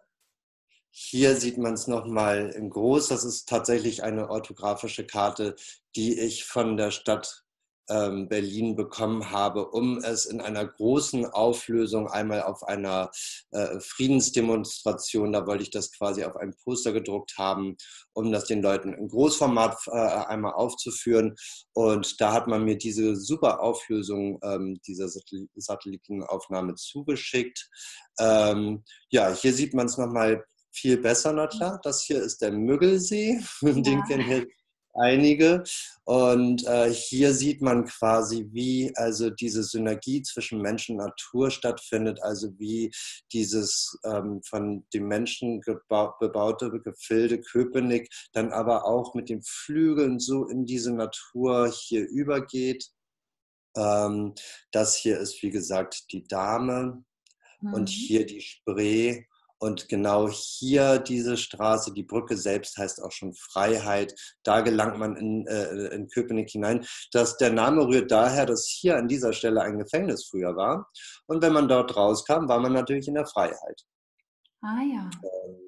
Hier 0.90 1.36
sieht 1.36 1.58
man 1.58 1.74
es 1.74 1.88
nochmal 1.88 2.50
in 2.56 2.70
groß. 2.70 3.10
Das 3.10 3.24
ist 3.26 3.48
tatsächlich 3.48 4.04
eine 4.04 4.30
orthografische 4.30 5.06
Karte, 5.06 5.56
die 5.96 6.18
ich 6.20 6.46
von 6.46 6.78
der 6.78 6.90
Stadt 6.90 7.45
Berlin 7.88 8.76
bekommen 8.76 9.32
habe, 9.32 9.70
um 9.70 10.00
es 10.00 10.26
in 10.26 10.42
einer 10.42 10.66
großen 10.66 11.26
Auflösung 11.26 12.08
einmal 12.08 12.44
auf 12.44 12.64
einer 12.64 13.12
äh, 13.52 13.80
Friedensdemonstration, 13.80 15.32
da 15.34 15.46
wollte 15.46 15.64
ich 15.64 15.72
das 15.72 15.92
quasi 15.92 16.24
auf 16.24 16.36
einem 16.36 16.56
Poster 16.64 16.94
gedruckt 16.94 17.38
haben, 17.38 17.78
um 18.14 18.32
das 18.32 18.46
den 18.46 18.62
Leuten 18.62 18.94
im 18.94 19.08
Großformat 19.08 19.78
äh, 19.88 19.92
einmal 19.92 20.54
aufzuführen. 20.54 21.36
Und 21.74 22.20
da 22.20 22.34
hat 22.34 22.48
man 22.48 22.64
mir 22.64 22.78
diese 22.78 23.16
super 23.16 23.62
Auflösung 23.62 24.40
ähm, 24.44 24.80
dieser 24.88 25.10
Satellitenaufnahme 25.56 26.76
zugeschickt. 26.76 27.70
Ähm, 28.20 28.84
ja, 29.10 29.34
hier 29.34 29.54
sieht 29.54 29.74
man 29.74 29.86
es 29.86 29.98
nochmal 29.98 30.44
viel 30.72 30.98
besser, 30.98 31.34
na 31.34 31.48
klar. 31.48 31.80
Das 31.84 32.04
hier 32.04 32.22
ist 32.22 32.42
der 32.42 32.52
Müggelsee, 32.52 33.40
ja. 33.62 33.72
den 33.72 34.04
kennen 34.04 34.30
wir 34.30 34.46
einige. 34.96 35.64
Und 36.04 36.66
äh, 36.68 36.92
hier 36.92 37.34
sieht 37.34 37.62
man 37.62 37.86
quasi, 37.86 38.48
wie 38.52 38.92
also 38.96 39.30
diese 39.30 39.64
Synergie 39.64 40.22
zwischen 40.22 40.62
Mensch 40.62 40.90
und 40.90 40.98
Natur 40.98 41.52
stattfindet, 41.52 42.22
also 42.22 42.50
wie 42.60 42.92
dieses 43.34 43.98
ähm, 44.04 44.42
von 44.44 44.86
dem 44.94 45.08
Menschen 45.08 45.62
bebaute 45.62 46.72
Gefilde 46.72 47.42
Köpenick 47.42 48.10
dann 48.34 48.52
aber 48.52 48.86
auch 48.86 49.14
mit 49.16 49.30
den 49.30 49.42
Flügeln 49.44 50.20
so 50.20 50.48
in 50.48 50.66
diese 50.66 50.94
Natur 50.94 51.72
hier 51.72 52.08
übergeht. 52.08 52.90
Ähm, 53.76 54.34
das 54.72 54.96
hier 54.96 55.20
ist, 55.20 55.42
wie 55.42 55.50
gesagt, 55.52 56.12
die 56.12 56.28
Dame 56.28 57.04
mhm. 57.62 57.74
und 57.74 57.90
hier 57.90 58.26
die 58.26 58.42
Spree 58.42 59.26
und 59.60 59.88
genau 59.90 60.30
hier 60.30 61.00
diese 61.00 61.38
Straße, 61.38 61.94
die 61.94 62.04
Brücke 62.04 62.38
selbst 62.38 62.78
heißt 62.78 63.02
auch 63.02 63.12
schon 63.12 63.34
Freiheit. 63.34 64.14
Da 64.44 64.62
gelangt 64.62 64.98
man 64.98 65.16
in, 65.16 65.48
äh, 65.48 65.96
in 65.96 66.08
Köpenick 66.08 66.50
hinein. 66.50 66.86
Das, 67.12 67.38
der 67.38 67.52
Name 67.52 67.88
rührt 67.88 68.12
daher, 68.12 68.46
dass 68.46 68.68
hier 68.68 68.98
an 68.98 69.08
dieser 69.08 69.34
Stelle 69.34 69.62
ein 69.62 69.78
Gefängnis 69.78 70.28
früher 70.30 70.56
war. 70.56 70.90
Und 71.28 71.42
wenn 71.42 71.54
man 71.54 71.68
dort 71.68 71.96
rauskam, 71.96 72.48
war 72.48 72.60
man 72.60 72.74
natürlich 72.74 73.08
in 73.08 73.16
der 73.16 73.26
Freiheit. 73.26 73.82
Ah 74.62 74.82
ja. 74.82 75.10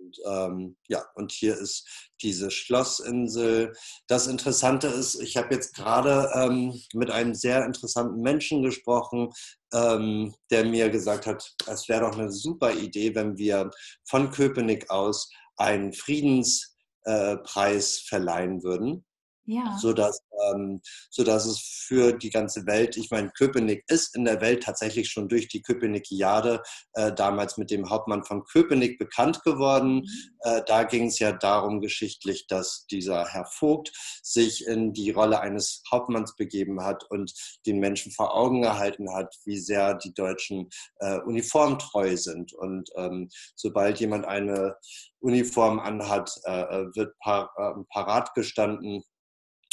Und, 0.07 0.17
ähm, 0.25 0.77
ja, 0.87 1.03
und 1.15 1.31
hier 1.31 1.57
ist 1.57 1.87
diese 2.21 2.49
Schlossinsel. 2.49 3.73
Das 4.07 4.27
Interessante 4.27 4.87
ist, 4.87 5.21
ich 5.21 5.37
habe 5.37 5.53
jetzt 5.53 5.75
gerade 5.75 6.31
ähm, 6.33 6.81
mit 6.93 7.11
einem 7.11 7.35
sehr 7.35 7.65
interessanten 7.65 8.21
Menschen 8.21 8.63
gesprochen, 8.63 9.29
ähm, 9.73 10.33
der 10.49 10.65
mir 10.65 10.89
gesagt 10.89 11.25
hat, 11.25 11.53
es 11.67 11.89
wäre 11.89 12.01
doch 12.01 12.17
eine 12.17 12.31
super 12.31 12.73
Idee, 12.73 13.13
wenn 13.15 13.37
wir 13.37 13.69
von 14.07 14.31
Köpenick 14.31 14.89
aus 14.89 15.29
einen 15.57 15.93
Friedenspreis 15.93 17.97
äh, 17.97 18.07
verleihen 18.07 18.63
würden. 18.63 19.03
Ja. 19.49 19.77
Sodass, 19.77 20.19
ähm, 20.51 20.81
sodass 21.09 21.45
es 21.45 21.59
für 21.87 22.11
die 22.11 22.29
ganze 22.29 22.65
Welt, 22.65 22.97
ich 22.97 23.11
meine, 23.11 23.29
Köpenick 23.29 23.85
ist 23.87 24.13
in 24.13 24.25
der 24.25 24.41
Welt 24.41 24.63
tatsächlich 24.63 25.09
schon 25.09 25.29
durch 25.29 25.47
die 25.47 25.61
Köpenickiade 25.61 26.61
äh, 26.93 27.13
damals 27.13 27.57
mit 27.57 27.71
dem 27.71 27.89
Hauptmann 27.89 28.25
von 28.25 28.43
Köpenick 28.43 28.99
bekannt 28.99 29.43
geworden. 29.43 29.99
Mhm. 29.99 30.09
Äh, 30.41 30.61
da 30.67 30.83
ging 30.83 31.07
es 31.07 31.19
ja 31.19 31.31
darum 31.31 31.79
geschichtlich, 31.79 32.47
dass 32.47 32.87
dieser 32.91 33.25
Herr 33.25 33.45
Vogt 33.45 33.93
sich 34.21 34.67
in 34.67 34.91
die 34.91 35.11
Rolle 35.11 35.39
eines 35.39 35.81
Hauptmanns 35.89 36.35
begeben 36.35 36.83
hat 36.83 37.05
und 37.09 37.31
den 37.65 37.79
Menschen 37.79 38.11
vor 38.11 38.35
Augen 38.35 38.61
gehalten 38.61 39.13
hat, 39.13 39.33
wie 39.45 39.57
sehr 39.57 39.93
die 39.93 40.13
Deutschen 40.13 40.67
äh, 40.99 41.19
uniformtreu 41.19 42.17
sind. 42.17 42.51
Und 42.51 42.89
ähm, 42.97 43.29
sobald 43.55 44.01
jemand 44.01 44.25
eine 44.25 44.75
Uniform 45.19 45.79
anhat, 45.79 46.31
äh, 46.43 46.61
äh, 46.61 46.95
wird 46.95 47.17
par, 47.19 47.51
äh, 47.55 47.81
parat 47.93 48.33
gestanden 48.33 49.03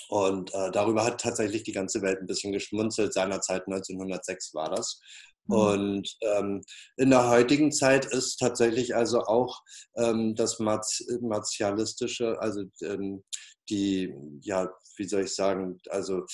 und 0.08 0.52
äh, 0.54 0.70
darüber 0.70 1.04
hat 1.04 1.20
tatsächlich 1.20 1.62
die 1.62 1.72
ganze 1.72 2.02
Welt 2.02 2.20
ein 2.20 2.26
bisschen 2.26 2.52
geschmunzelt. 2.52 3.12
Seinerzeit 3.12 3.66
1906 3.66 4.54
war 4.54 4.70
das. 4.70 5.00
Mhm. 5.46 5.56
Und 5.56 6.16
ähm, 6.22 6.62
in 6.96 7.10
der 7.10 7.28
heutigen 7.28 7.72
Zeit 7.72 8.06
ist 8.06 8.36
tatsächlich 8.36 8.94
also 8.94 9.20
auch 9.20 9.62
ähm, 9.96 10.34
das 10.34 10.58
Martialistische, 10.58 12.40
also 12.40 12.64
ähm, 12.82 13.24
die, 13.70 14.14
ja, 14.42 14.70
wie 14.96 15.08
soll 15.08 15.22
ich 15.22 15.34
sagen, 15.34 15.80
also 15.88 16.24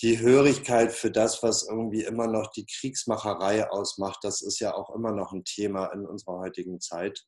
die 0.00 0.20
Hörigkeit 0.20 0.92
für 0.92 1.10
das, 1.10 1.42
was 1.42 1.66
irgendwie 1.68 2.04
immer 2.04 2.26
noch 2.26 2.50
die 2.52 2.66
Kriegsmacherei 2.66 3.68
ausmacht, 3.70 4.18
das 4.22 4.42
ist 4.42 4.60
ja 4.60 4.74
auch 4.74 4.94
immer 4.94 5.12
noch 5.12 5.32
ein 5.32 5.44
Thema 5.44 5.86
in 5.86 6.06
unserer 6.06 6.38
heutigen 6.38 6.80
Zeit. 6.80 7.24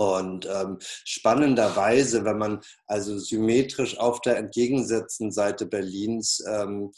Und 0.00 0.46
ähm, 0.46 0.78
spannenderweise, 0.80 2.24
wenn 2.24 2.38
man 2.38 2.60
also 2.86 3.18
symmetrisch 3.18 3.98
auf 3.98 4.22
der 4.22 4.38
entgegengesetzten 4.38 5.30
Seite 5.30 5.66
Berlins, 5.66 6.42
ähm, 6.48 6.92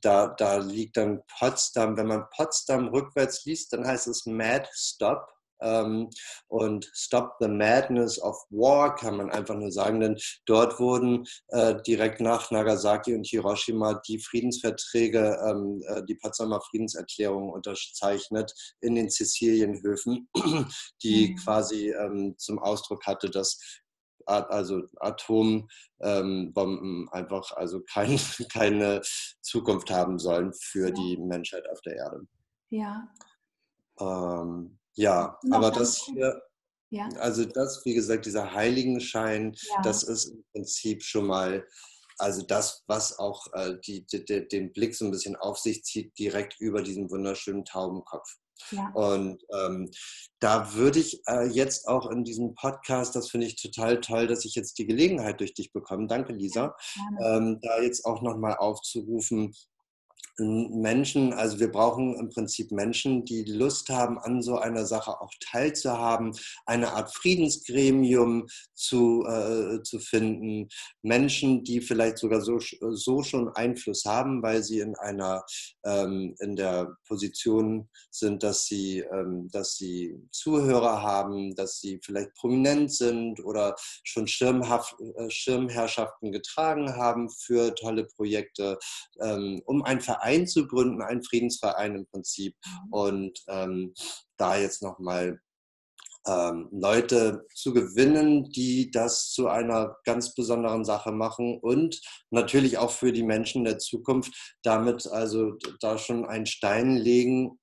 da, 0.00 0.28
da 0.28 0.56
liegt 0.56 0.96
dann 0.96 1.20
Potsdam. 1.38 1.98
Wenn 1.98 2.06
man 2.06 2.24
Potsdam 2.34 2.88
rückwärts 2.88 3.44
liest, 3.44 3.74
dann 3.74 3.86
heißt 3.86 4.06
es 4.06 4.24
Mad 4.24 4.66
Stop. 4.72 5.35
Ähm, 5.60 6.10
und 6.48 6.90
Stop 6.92 7.34
the 7.40 7.48
Madness 7.48 8.20
of 8.20 8.36
War 8.50 8.94
kann 8.94 9.16
man 9.16 9.30
einfach 9.30 9.54
nur 9.54 9.72
sagen, 9.72 10.00
denn 10.00 10.18
dort 10.46 10.78
wurden 10.78 11.26
äh, 11.48 11.74
direkt 11.86 12.20
nach 12.20 12.50
Nagasaki 12.50 13.14
und 13.14 13.26
Hiroshima 13.26 14.00
die 14.06 14.18
Friedensverträge, 14.18 15.38
ähm, 15.48 15.82
äh, 15.86 16.02
die 16.04 16.16
Potsdamer 16.16 16.60
Friedenserklärung 16.60 17.50
unterzeichnet 17.50 18.52
in 18.80 18.94
den 18.94 19.08
Sizilienhöfen, 19.08 20.28
die 21.02 21.30
mhm. 21.30 21.36
quasi 21.36 21.90
ähm, 21.90 22.34
zum 22.38 22.58
Ausdruck 22.58 23.06
hatte, 23.06 23.30
dass 23.30 23.58
also 24.26 24.82
Atombomben 24.96 25.68
ähm, 26.02 27.08
einfach 27.12 27.52
also 27.52 27.80
kein, 27.82 28.18
keine 28.52 29.00
Zukunft 29.40 29.90
haben 29.90 30.18
sollen 30.18 30.52
für 30.52 30.90
die 30.90 31.16
Menschheit 31.16 31.68
auf 31.70 31.80
der 31.82 31.96
Erde. 31.96 32.26
Ja. 32.70 33.08
Ähm, 34.00 34.78
ja, 34.96 35.38
aber 35.50 35.70
das 35.70 36.04
hier, 36.04 36.42
ja. 36.90 37.08
also 37.18 37.44
das, 37.44 37.84
wie 37.84 37.94
gesagt, 37.94 38.26
dieser 38.26 38.52
Heiligenschein, 38.52 39.54
ja. 39.54 39.82
das 39.82 40.02
ist 40.02 40.26
im 40.26 40.44
Prinzip 40.52 41.02
schon 41.02 41.26
mal, 41.26 41.66
also 42.18 42.42
das, 42.42 42.82
was 42.86 43.18
auch 43.18 43.46
äh, 43.52 43.74
die, 43.84 44.06
die, 44.06 44.48
den 44.48 44.72
Blick 44.72 44.94
so 44.94 45.04
ein 45.04 45.10
bisschen 45.10 45.36
auf 45.36 45.58
sich 45.58 45.84
zieht, 45.84 46.18
direkt 46.18 46.58
über 46.60 46.82
diesen 46.82 47.10
wunderschönen 47.10 47.64
Taubenkopf. 47.64 48.26
Ja. 48.70 48.90
Und 48.94 49.44
ähm, 49.52 49.90
da 50.40 50.74
würde 50.74 50.98
ich 50.98 51.20
äh, 51.26 51.46
jetzt 51.46 51.86
auch 51.88 52.10
in 52.10 52.24
diesem 52.24 52.54
Podcast, 52.54 53.14
das 53.14 53.30
finde 53.30 53.46
ich 53.46 53.60
total 53.60 54.00
toll, 54.00 54.26
dass 54.26 54.46
ich 54.46 54.54
jetzt 54.54 54.78
die 54.78 54.86
Gelegenheit 54.86 55.40
durch 55.40 55.52
dich 55.52 55.72
bekomme, 55.72 56.06
danke 56.06 56.32
Lisa, 56.32 56.74
ähm, 57.22 57.60
da 57.60 57.82
jetzt 57.82 58.06
auch 58.06 58.22
nochmal 58.22 58.56
aufzurufen, 58.56 59.54
Menschen, 60.38 61.32
also 61.32 61.58
wir 61.58 61.72
brauchen 61.72 62.14
im 62.16 62.28
Prinzip 62.28 62.70
Menschen, 62.70 63.24
die 63.24 63.44
Lust 63.44 63.88
haben, 63.88 64.18
an 64.18 64.42
so 64.42 64.58
einer 64.58 64.84
Sache 64.84 65.20
auch 65.20 65.32
teilzuhaben, 65.40 66.32
eine 66.66 66.92
Art 66.92 67.14
Friedensgremium 67.14 68.46
zu, 68.74 69.24
äh, 69.26 69.82
zu 69.82 69.98
finden, 69.98 70.68
Menschen, 71.02 71.64
die 71.64 71.80
vielleicht 71.80 72.18
sogar 72.18 72.42
so, 72.42 72.58
so 72.58 73.22
schon 73.22 73.48
Einfluss 73.48 74.04
haben, 74.04 74.42
weil 74.42 74.62
sie 74.62 74.80
in 74.80 74.94
einer, 74.96 75.42
ähm, 75.84 76.34
in 76.40 76.56
der 76.56 76.96
Position 77.08 77.88
sind, 78.10 78.42
dass 78.42 78.66
sie, 78.66 78.98
ähm, 78.98 79.48
dass 79.50 79.76
sie 79.76 80.16
Zuhörer 80.32 81.02
haben, 81.02 81.54
dass 81.54 81.80
sie 81.80 81.98
vielleicht 82.04 82.34
prominent 82.34 82.92
sind 82.92 83.42
oder 83.42 83.74
schon 84.04 84.26
Schirmhaft, 84.26 84.96
äh, 85.00 85.30
Schirmherrschaften 85.30 86.30
getragen 86.30 86.94
haben 86.96 87.30
für 87.30 87.74
tolle 87.74 88.04
Projekte, 88.04 88.78
ähm, 89.20 89.62
um 89.64 89.82
ein 89.82 90.00
Verein 90.00 90.25
Verein 90.26 90.46
zu 90.46 90.66
gründen, 90.66 91.02
einen 91.02 91.22
Friedensverein 91.22 91.94
im 91.94 92.06
Prinzip. 92.06 92.54
Mhm. 92.64 92.92
Und 92.92 93.38
ähm, 93.48 93.94
da 94.36 94.56
jetzt 94.56 94.82
nochmal 94.82 95.40
ähm, 96.26 96.68
Leute 96.72 97.46
zu 97.54 97.72
gewinnen, 97.72 98.50
die 98.50 98.90
das 98.90 99.30
zu 99.30 99.48
einer 99.48 99.96
ganz 100.04 100.34
besonderen 100.34 100.84
Sache 100.84 101.12
machen 101.12 101.58
und 101.60 102.00
natürlich 102.30 102.78
auch 102.78 102.90
für 102.90 103.12
die 103.12 103.22
Menschen 103.22 103.64
der 103.64 103.78
Zukunft 103.78 104.56
damit 104.62 105.06
also 105.06 105.56
da 105.80 105.98
schon 105.98 106.26
einen 106.26 106.46
Stein 106.46 106.96
legen, 106.96 107.58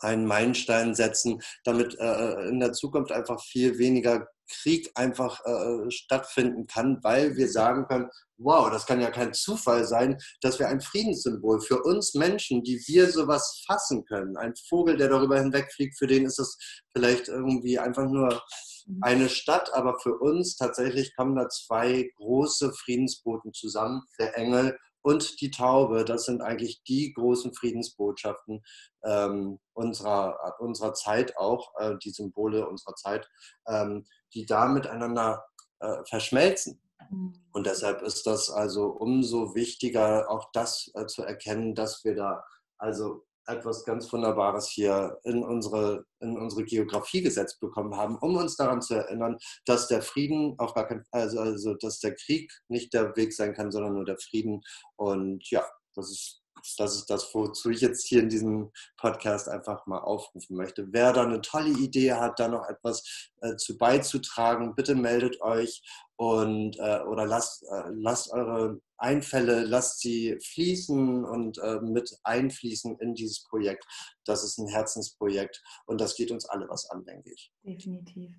einen 0.00 0.26
Meilenstein 0.26 0.94
setzen, 0.94 1.40
damit 1.64 1.96
äh, 1.98 2.48
in 2.48 2.60
der 2.60 2.72
Zukunft 2.72 3.12
einfach 3.12 3.42
viel 3.42 3.78
weniger 3.78 4.26
Krieg 4.48 4.90
einfach 4.94 5.40
äh, 5.44 5.90
stattfinden 5.90 6.66
kann, 6.66 6.98
weil 7.02 7.36
wir 7.36 7.48
sagen 7.48 7.86
können, 7.86 8.10
wow, 8.38 8.70
das 8.70 8.86
kann 8.86 9.00
ja 9.00 9.10
kein 9.10 9.32
Zufall 9.32 9.84
sein, 9.84 10.18
dass 10.40 10.58
wir 10.58 10.68
ein 10.68 10.80
Friedenssymbol 10.80 11.60
für 11.60 11.82
uns 11.82 12.14
Menschen, 12.14 12.62
die 12.62 12.82
wir 12.86 13.10
sowas 13.10 13.62
fassen 13.66 14.04
können, 14.04 14.36
ein 14.36 14.54
Vogel, 14.68 14.96
der 14.96 15.08
darüber 15.08 15.38
hinwegfliegt, 15.38 15.98
für 15.98 16.06
den 16.06 16.26
ist 16.26 16.38
es 16.38 16.58
vielleicht 16.92 17.28
irgendwie 17.28 17.78
einfach 17.78 18.08
nur 18.08 18.42
mhm. 18.86 18.98
eine 19.02 19.28
Stadt, 19.28 19.72
aber 19.72 19.98
für 20.00 20.18
uns 20.18 20.56
tatsächlich 20.56 21.14
kommen 21.16 21.36
da 21.36 21.48
zwei 21.48 22.10
große 22.16 22.72
Friedensboten 22.72 23.52
zusammen, 23.52 24.02
der 24.18 24.36
Engel 24.36 24.76
und 25.04 25.40
die 25.40 25.50
Taube. 25.50 26.04
Das 26.04 26.24
sind 26.24 26.40
eigentlich 26.40 26.82
die 26.84 27.12
großen 27.12 27.54
Friedensbotschaften 27.54 28.64
ähm, 29.04 29.60
unserer, 29.74 30.54
unserer 30.58 30.94
Zeit 30.94 31.36
auch, 31.36 31.72
äh, 31.78 31.96
die 32.02 32.10
Symbole 32.10 32.66
unserer 32.66 32.94
Zeit, 32.94 33.28
ähm, 33.68 34.06
die 34.32 34.46
da 34.46 34.66
miteinander 34.66 35.44
äh, 35.80 36.02
verschmelzen. 36.08 36.80
Mhm. 37.10 37.34
Und 37.52 37.66
deshalb 37.66 38.00
ist 38.02 38.26
das 38.26 38.50
also 38.50 38.86
umso 38.86 39.54
wichtiger, 39.54 40.30
auch 40.30 40.50
das 40.52 40.90
äh, 40.94 41.06
zu 41.06 41.22
erkennen, 41.22 41.74
dass 41.74 42.02
wir 42.04 42.14
da 42.14 42.42
also 42.78 43.26
etwas 43.46 43.84
ganz 43.84 44.12
Wunderbares 44.12 44.68
hier 44.68 45.18
in 45.24 45.42
unsere, 45.42 46.04
in 46.20 46.36
unsere 46.38 46.64
Geografie 46.64 47.22
gesetzt 47.22 47.60
bekommen 47.60 47.96
haben, 47.96 48.16
um 48.18 48.36
uns 48.36 48.56
daran 48.56 48.82
zu 48.82 48.94
erinnern, 48.94 49.36
dass 49.66 49.88
der 49.88 50.02
Frieden 50.02 50.54
auf 50.58 50.74
gar 50.74 50.86
kein, 50.86 51.04
also, 51.10 51.40
also 51.40 51.74
dass 51.74 52.00
der 52.00 52.14
Krieg 52.14 52.52
nicht 52.68 52.92
der 52.94 53.16
Weg 53.16 53.32
sein 53.32 53.54
kann, 53.54 53.70
sondern 53.70 53.94
nur 53.94 54.04
der 54.04 54.18
Frieden. 54.18 54.62
Und 54.96 55.48
ja, 55.50 55.64
das 55.94 56.10
ist 56.10 56.44
das 56.78 56.96
ist 56.96 57.10
das, 57.10 57.34
wozu 57.34 57.70
ich 57.70 57.80
jetzt 57.80 58.06
hier 58.06 58.20
in 58.20 58.28
diesem 58.28 58.70
Podcast 58.96 59.48
einfach 59.48 59.86
mal 59.86 59.98
aufrufen 59.98 60.56
möchte. 60.56 60.86
Wer 60.92 61.12
da 61.12 61.22
eine 61.22 61.42
tolle 61.42 61.70
Idee 61.70 62.14
hat, 62.14 62.40
da 62.40 62.48
noch 62.48 62.66
etwas 62.68 63.30
äh, 63.42 63.56
zu 63.56 63.76
beizutragen, 63.76 64.74
bitte 64.74 64.94
meldet 64.94 65.40
euch 65.42 65.82
und 66.16 66.78
äh, 66.78 67.00
oder 67.02 67.26
lasst, 67.26 67.64
äh, 67.64 67.90
lasst 67.90 68.32
eure 68.32 68.80
Einfälle, 68.98 69.64
lasst 69.64 70.00
sie 70.00 70.38
fließen 70.40 71.24
und 71.24 71.58
äh, 71.58 71.80
mit 71.80 72.16
einfließen 72.22 72.98
in 72.98 73.14
dieses 73.14 73.44
Projekt. 73.44 73.84
Das 74.24 74.44
ist 74.44 74.58
ein 74.58 74.68
Herzensprojekt 74.68 75.62
und 75.86 76.00
das 76.00 76.16
geht 76.16 76.30
uns 76.30 76.48
alle 76.48 76.68
was 76.68 76.88
an, 76.90 77.04
denke 77.04 77.30
ich. 77.32 77.52
Definitiv. 77.62 78.34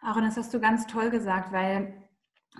Aaron, 0.00 0.24
das 0.24 0.36
hast 0.36 0.54
du 0.54 0.60
ganz 0.60 0.86
toll 0.86 1.10
gesagt, 1.10 1.52
weil 1.52 2.08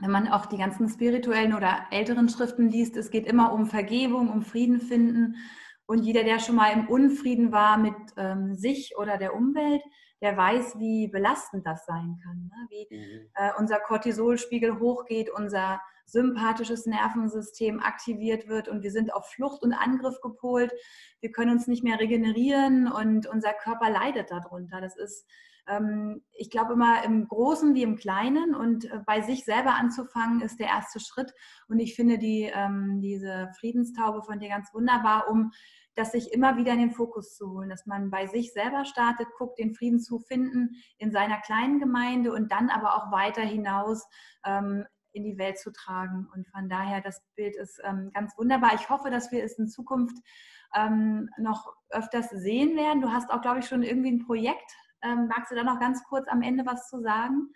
wenn 0.00 0.10
man 0.10 0.28
auch 0.28 0.46
die 0.46 0.58
ganzen 0.58 0.88
spirituellen 0.88 1.54
oder 1.54 1.86
älteren 1.90 2.28
Schriften 2.28 2.68
liest, 2.68 2.96
es 2.96 3.10
geht 3.10 3.26
immer 3.26 3.52
um 3.52 3.66
Vergebung, 3.66 4.30
um 4.30 4.42
Frieden 4.42 4.80
finden. 4.80 5.36
Und 5.86 6.04
jeder, 6.04 6.22
der 6.22 6.38
schon 6.38 6.56
mal 6.56 6.72
im 6.72 6.88
Unfrieden 6.88 7.50
war 7.50 7.78
mit 7.78 7.94
ähm, 8.16 8.54
sich 8.54 8.94
oder 8.98 9.16
der 9.16 9.34
Umwelt, 9.34 9.82
der 10.20 10.36
weiß, 10.36 10.78
wie 10.78 11.08
belastend 11.08 11.66
das 11.66 11.86
sein 11.86 12.18
kann. 12.22 12.50
Ne? 12.50 12.66
Wie 12.68 12.96
mhm. 12.96 13.30
äh, 13.34 13.50
unser 13.58 13.78
Cortisolspiegel 13.78 14.78
hochgeht, 14.78 15.30
unser 15.30 15.80
sympathisches 16.10 16.86
Nervensystem 16.86 17.80
aktiviert 17.80 18.48
wird 18.48 18.68
und 18.68 18.82
wir 18.82 18.90
sind 18.90 19.12
auf 19.12 19.28
Flucht 19.30 19.62
und 19.62 19.72
Angriff 19.72 20.20
gepolt. 20.20 20.72
Wir 21.20 21.30
können 21.30 21.52
uns 21.52 21.66
nicht 21.66 21.84
mehr 21.84 22.00
regenerieren 22.00 22.90
und 22.90 23.26
unser 23.26 23.52
Körper 23.52 23.90
leidet 23.90 24.30
darunter. 24.30 24.80
Das 24.80 24.96
ist 24.96 25.26
ähm, 25.68 26.22
ich 26.32 26.50
glaube 26.50 26.72
immer 26.72 27.04
im 27.04 27.28
Großen 27.28 27.74
wie 27.74 27.82
im 27.82 27.96
Kleinen 27.96 28.54
und 28.54 28.86
äh, 28.86 29.00
bei 29.06 29.20
sich 29.20 29.44
selber 29.44 29.74
anzufangen 29.74 30.40
ist 30.40 30.58
der 30.58 30.68
erste 30.68 30.98
Schritt. 30.98 31.32
Und 31.68 31.78
ich 31.78 31.94
finde 31.94 32.18
die, 32.18 32.50
ähm, 32.52 33.00
diese 33.00 33.50
Friedenstaube 33.58 34.22
von 34.22 34.40
dir 34.40 34.48
ganz 34.48 34.72
wunderbar, 34.72 35.28
um 35.30 35.52
das 35.94 36.12
sich 36.12 36.32
immer 36.32 36.56
wieder 36.56 36.72
in 36.72 36.78
den 36.78 36.90
Fokus 36.92 37.34
zu 37.34 37.50
holen, 37.50 37.68
dass 37.68 37.86
man 37.86 38.10
bei 38.10 38.26
sich 38.26 38.52
selber 38.52 38.84
startet, 38.84 39.26
guckt, 39.36 39.58
den 39.58 39.74
Frieden 39.74 40.00
zu 40.00 40.20
finden 40.20 40.70
in 40.96 41.10
seiner 41.10 41.40
kleinen 41.40 41.80
Gemeinde 41.80 42.32
und 42.32 42.52
dann 42.52 42.70
aber 42.70 42.94
auch 42.94 43.10
weiter 43.10 43.42
hinaus 43.42 44.06
ähm, 44.44 44.84
in 45.12 45.24
die 45.24 45.38
Welt 45.38 45.58
zu 45.58 45.72
tragen. 45.72 46.28
Und 46.34 46.48
von 46.48 46.68
daher, 46.68 47.00
das 47.00 47.22
Bild 47.34 47.56
ist 47.56 47.80
ganz 48.14 48.36
wunderbar. 48.36 48.74
Ich 48.74 48.88
hoffe, 48.88 49.10
dass 49.10 49.32
wir 49.32 49.42
es 49.44 49.58
in 49.58 49.68
Zukunft 49.68 50.16
noch 51.38 51.74
öfters 51.88 52.28
sehen 52.30 52.76
werden. 52.76 53.00
Du 53.00 53.10
hast 53.10 53.30
auch, 53.30 53.40
glaube 53.40 53.60
ich, 53.60 53.66
schon 53.66 53.82
irgendwie 53.82 54.10
ein 54.10 54.26
Projekt 54.26 54.70
ähm, 55.02 55.28
magst 55.28 55.50
du 55.50 55.54
da 55.54 55.64
noch 55.64 55.78
ganz 55.78 56.02
kurz 56.04 56.26
am 56.28 56.42
Ende 56.42 56.64
was 56.66 56.88
zu 56.88 57.00
sagen? 57.00 57.52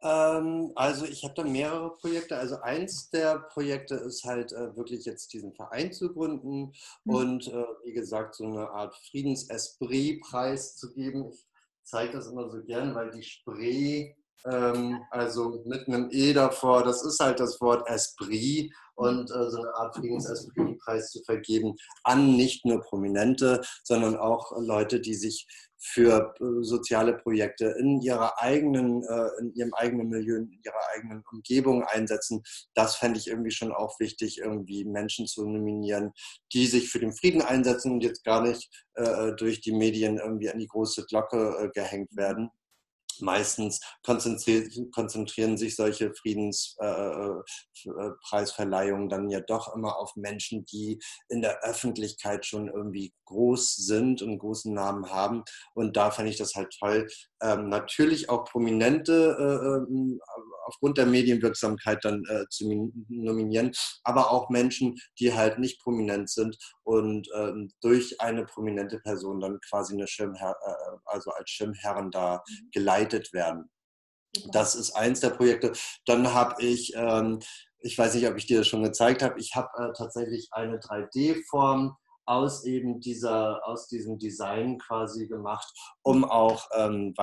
Ähm, 0.00 0.72
also 0.76 1.04
ich 1.04 1.24
habe 1.24 1.34
da 1.34 1.44
mehrere 1.44 1.92
Projekte. 1.94 2.36
Also 2.36 2.60
eins 2.60 3.10
der 3.10 3.40
Projekte 3.40 3.96
ist 3.96 4.24
halt 4.24 4.52
äh, 4.52 4.76
wirklich 4.76 5.04
jetzt 5.04 5.32
diesen 5.32 5.52
Verein 5.52 5.92
zu 5.92 6.12
gründen 6.12 6.72
mhm. 7.04 7.14
und 7.14 7.48
äh, 7.48 7.64
wie 7.84 7.92
gesagt 7.92 8.36
so 8.36 8.44
eine 8.44 8.70
Art 8.70 8.94
Friedensesprit-Preis 9.10 10.76
zu 10.76 10.92
geben. 10.92 11.30
Ich 11.30 11.46
zeige 11.82 12.12
das 12.12 12.28
immer 12.28 12.48
so 12.48 12.62
gern, 12.62 12.94
weil 12.94 13.10
die 13.10 13.22
Spree 13.22 14.14
ähm, 14.46 15.02
also 15.10 15.62
mit 15.66 15.88
einem 15.88 16.08
E 16.10 16.32
davor, 16.32 16.82
das 16.82 17.04
ist 17.04 17.20
halt 17.20 17.40
das 17.40 17.60
Wort 17.60 17.88
Esprit 17.88 18.72
und 18.94 19.30
äh, 19.30 19.50
so 19.50 19.58
eine 19.58 19.74
Art 19.74 19.96
Friedensesprit-Preis 19.96 21.10
zu 21.10 21.22
vergeben 21.24 21.74
an 22.02 22.36
nicht 22.36 22.64
nur 22.64 22.80
Prominente, 22.80 23.62
sondern 23.84 24.16
auch 24.16 24.52
Leute, 24.58 25.00
die 25.00 25.14
sich 25.14 25.46
für 25.80 26.34
äh, 26.40 26.44
soziale 26.62 27.14
Projekte 27.14 27.76
in 27.78 28.00
ihrer 28.00 28.40
eigenen, 28.42 29.04
äh, 29.04 29.28
in 29.40 29.54
ihrem 29.54 29.74
eigenen 29.74 30.08
Milieu, 30.08 30.36
in 30.36 30.60
ihrer 30.64 30.88
eigenen 30.96 31.22
Umgebung 31.30 31.84
einsetzen. 31.84 32.42
Das 32.74 32.96
fände 32.96 33.18
ich 33.18 33.28
irgendwie 33.28 33.52
schon 33.52 33.72
auch 33.72 33.98
wichtig, 34.00 34.38
irgendwie 34.38 34.84
Menschen 34.84 35.26
zu 35.26 35.46
nominieren, 35.46 36.12
die 36.52 36.66
sich 36.66 36.90
für 36.90 36.98
den 36.98 37.12
Frieden 37.12 37.42
einsetzen 37.42 37.92
und 37.92 38.02
jetzt 38.02 38.24
gar 38.24 38.42
nicht 38.42 38.68
äh, 38.94 39.32
durch 39.36 39.60
die 39.60 39.72
Medien 39.72 40.18
irgendwie 40.18 40.50
an 40.50 40.58
die 40.58 40.66
große 40.66 41.06
Glocke 41.06 41.70
gehängt 41.72 42.16
werden 42.16 42.50
meistens 43.22 43.80
konzentrieren, 44.04 44.90
konzentrieren 44.90 45.56
sich 45.56 45.76
solche 45.76 46.12
Friedenspreisverleihungen 46.14 49.04
äh, 49.04 49.06
äh 49.06 49.10
dann 49.10 49.30
ja 49.30 49.40
doch 49.40 49.74
immer 49.74 49.96
auf 49.98 50.14
Menschen, 50.16 50.66
die 50.66 50.98
in 51.28 51.40
der 51.42 51.62
Öffentlichkeit 51.62 52.46
schon 52.46 52.68
irgendwie 52.68 53.12
groß 53.26 53.76
sind 53.76 54.22
und 54.22 54.38
großen 54.38 54.72
Namen 54.72 55.10
haben. 55.10 55.44
Und 55.74 55.96
da 55.96 56.10
fand 56.10 56.28
ich 56.28 56.38
das 56.38 56.54
halt 56.54 56.74
toll. 56.78 57.06
Ähm, 57.42 57.68
natürlich 57.68 58.30
auch 58.30 58.44
prominente 58.44 59.36
äh, 59.38 59.92
ähm, 59.92 60.18
aufgrund 60.68 60.98
der 60.98 61.06
Medienwirksamkeit 61.06 62.04
dann 62.04 62.24
äh, 62.28 62.46
zu 62.50 62.92
nominieren, 63.08 63.72
aber 64.04 64.30
auch 64.30 64.50
Menschen, 64.50 64.96
die 65.18 65.34
halt 65.34 65.58
nicht 65.58 65.80
prominent 65.82 66.30
sind 66.30 66.56
und 66.84 67.28
ähm, 67.34 67.70
durch 67.80 68.20
eine 68.20 68.44
prominente 68.44 69.00
Person 69.00 69.40
dann 69.40 69.58
quasi 69.68 69.94
eine 69.94 70.06
Schirmherr, 70.06 70.56
äh, 70.64 70.96
also 71.06 71.30
als 71.30 71.50
Schirmherren 71.50 72.10
da 72.10 72.42
mhm. 72.46 72.70
geleitet 72.72 73.32
werden. 73.32 73.70
Das 74.52 74.74
ist 74.74 74.92
eins 74.92 75.20
der 75.20 75.30
Projekte. 75.30 75.72
Dann 76.04 76.34
habe 76.34 76.62
ich, 76.62 76.92
ähm, 76.94 77.40
ich 77.80 77.96
weiß 77.96 78.14
nicht, 78.14 78.28
ob 78.28 78.36
ich 78.36 78.46
dir 78.46 78.58
das 78.58 78.68
schon 78.68 78.82
gezeigt 78.82 79.22
habe, 79.22 79.40
ich 79.40 79.54
habe 79.54 79.68
äh, 79.78 79.92
tatsächlich 79.96 80.48
eine 80.52 80.78
3D-Form 80.78 81.96
aus 82.26 82.64
eben 82.64 83.00
dieser, 83.00 83.66
aus 83.66 83.88
diesem 83.88 84.18
Design 84.18 84.78
quasi 84.78 85.26
gemacht, 85.28 85.66
um 86.02 86.24
auch 86.24 86.68
ähm, 86.76 87.14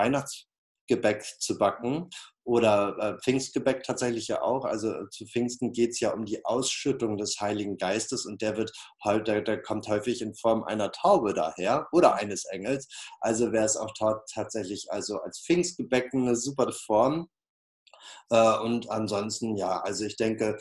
Weihnachtsgebäck 0.86 1.24
zu 1.39 1.58
backen 1.58 2.10
oder 2.43 2.98
äh, 3.00 3.21
Pfingstgebäck 3.21 3.84
tatsächlich 3.84 4.28
ja 4.28 4.41
auch. 4.41 4.65
Also 4.65 4.91
äh, 4.91 5.10
zu 5.10 5.26
Pfingsten 5.26 5.71
geht 5.71 5.91
es 5.91 6.00
ja 6.00 6.13
um 6.13 6.26
die 6.26 6.45
Ausschüttung 6.45 7.17
des 7.17 7.39
Heiligen 7.39 7.78
Geistes 7.78 8.26
und 8.26 8.41
der 8.41 8.58
wird 8.58 8.71
halt, 9.04 9.28
der, 9.28 9.62
kommt 9.62 9.88
häufig 9.88 10.21
in 10.21 10.36
Form 10.36 10.63
einer 10.63 10.91
Taube 10.91 11.34
daher 11.34 11.88
oder 11.91 12.15
eines 12.15 12.45
Engels. 12.45 12.88
Also 13.19 13.52
wäre 13.52 13.65
es 13.65 13.78
auch 13.78 13.93
tatsächlich 14.32 14.91
also 14.91 15.19
als 15.19 15.41
Pfingstgebäck 15.45 16.13
eine 16.13 16.36
super 16.36 16.71
Form. 16.71 17.30
Äh, 18.30 18.58
und 18.60 18.89
ansonsten, 18.91 19.56
ja, 19.56 19.82
also 19.82 20.06
ich 20.06 20.15
denke, 20.15 20.58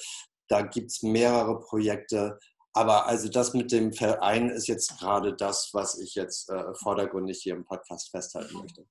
da 0.48 0.62
gibt 0.62 0.90
es 0.90 1.02
mehrere 1.02 1.60
Projekte. 1.60 2.38
Aber 2.76 3.06
also 3.06 3.28
das 3.28 3.54
mit 3.54 3.70
dem 3.70 3.92
Verein 3.92 4.50
ist 4.50 4.66
jetzt 4.66 4.98
gerade 4.98 5.36
das, 5.36 5.70
was 5.72 5.96
ich 5.96 6.16
jetzt 6.16 6.50
vordergründig 6.82 7.38
hier 7.40 7.54
im 7.54 7.64
Podcast 7.64 8.10
festhalten 8.10 8.58
möchte. 8.58 8.84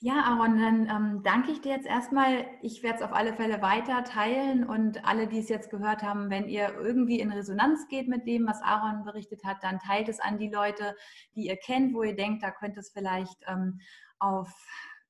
Ja, 0.00 0.24
Aaron, 0.24 0.58
dann 0.58 0.88
ähm, 0.90 1.22
danke 1.22 1.50
ich 1.52 1.62
dir 1.62 1.72
jetzt 1.72 1.86
erstmal. 1.86 2.46
Ich 2.60 2.82
werde 2.82 2.98
es 2.98 3.02
auf 3.02 3.14
alle 3.14 3.32
Fälle 3.32 3.62
weiter 3.62 4.04
teilen 4.04 4.68
und 4.68 5.02
alle, 5.06 5.26
die 5.26 5.38
es 5.38 5.48
jetzt 5.48 5.70
gehört 5.70 6.02
haben, 6.02 6.28
wenn 6.28 6.48
ihr 6.48 6.74
irgendwie 6.78 7.18
in 7.18 7.32
Resonanz 7.32 7.88
geht 7.88 8.06
mit 8.06 8.26
dem, 8.26 8.46
was 8.46 8.60
Aaron 8.60 9.04
berichtet 9.04 9.42
hat, 9.44 9.56
dann 9.62 9.78
teilt 9.78 10.10
es 10.10 10.20
an 10.20 10.36
die 10.38 10.50
Leute, 10.50 10.94
die 11.34 11.46
ihr 11.46 11.56
kennt, 11.56 11.94
wo 11.94 12.02
ihr 12.02 12.14
denkt, 12.14 12.42
da 12.42 12.50
könnte 12.50 12.80
es 12.80 12.90
vielleicht 12.90 13.38
ähm, 13.46 13.80
auf 14.18 14.52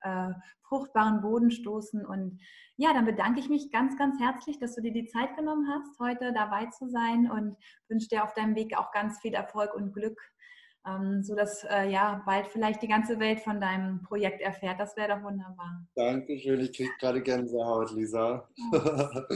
äh, 0.02 0.30
fruchtbaren 0.68 1.20
Boden 1.20 1.50
stoßen. 1.50 2.06
Und 2.06 2.40
ja, 2.76 2.92
dann 2.92 3.06
bedanke 3.06 3.40
ich 3.40 3.48
mich 3.48 3.72
ganz, 3.72 3.98
ganz 3.98 4.20
herzlich, 4.20 4.60
dass 4.60 4.76
du 4.76 4.82
dir 4.82 4.92
die 4.92 5.06
Zeit 5.06 5.36
genommen 5.36 5.66
hast, 5.68 5.98
heute 5.98 6.32
dabei 6.32 6.66
zu 6.66 6.88
sein 6.88 7.28
und 7.28 7.56
wünsche 7.88 8.08
dir 8.08 8.22
auf 8.22 8.34
deinem 8.34 8.54
Weg 8.54 8.78
auch 8.78 8.92
ganz 8.92 9.18
viel 9.18 9.34
Erfolg 9.34 9.74
und 9.74 9.92
Glück 9.92 10.20
ähm, 10.86 11.22
sodass 11.22 11.64
äh, 11.64 11.90
ja 11.90 12.22
bald 12.24 12.46
vielleicht 12.48 12.82
die 12.82 12.88
ganze 12.88 13.18
Welt 13.18 13.40
von 13.40 13.60
deinem 13.60 14.02
Projekt 14.02 14.40
erfährt. 14.40 14.78
Das 14.80 14.96
wäre 14.96 15.16
doch 15.16 15.22
wunderbar. 15.22 15.86
Dankeschön, 15.94 16.60
ich 16.60 16.72
kriege 16.72 16.90
gerade 17.00 17.22
Gänsehaut, 17.22 17.92
Lisa. 17.92 18.48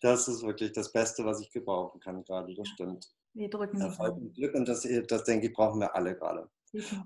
das 0.00 0.28
ist 0.28 0.44
wirklich 0.44 0.72
das 0.72 0.92
Beste, 0.92 1.24
was 1.24 1.40
ich 1.40 1.50
gebrauchen 1.50 2.00
kann 2.00 2.24
gerade, 2.24 2.54
das 2.54 2.68
stimmt. 2.68 3.06
Wir 3.34 3.50
drücken 3.50 3.80
Erfolg 3.80 4.16
und 4.16 4.34
Glück 4.34 4.54
und 4.54 4.66
das, 4.66 4.88
das 5.08 5.24
denke 5.24 5.48
ich, 5.48 5.52
brauchen 5.52 5.80
wir 5.80 5.94
alle 5.94 6.16
gerade. 6.16 6.48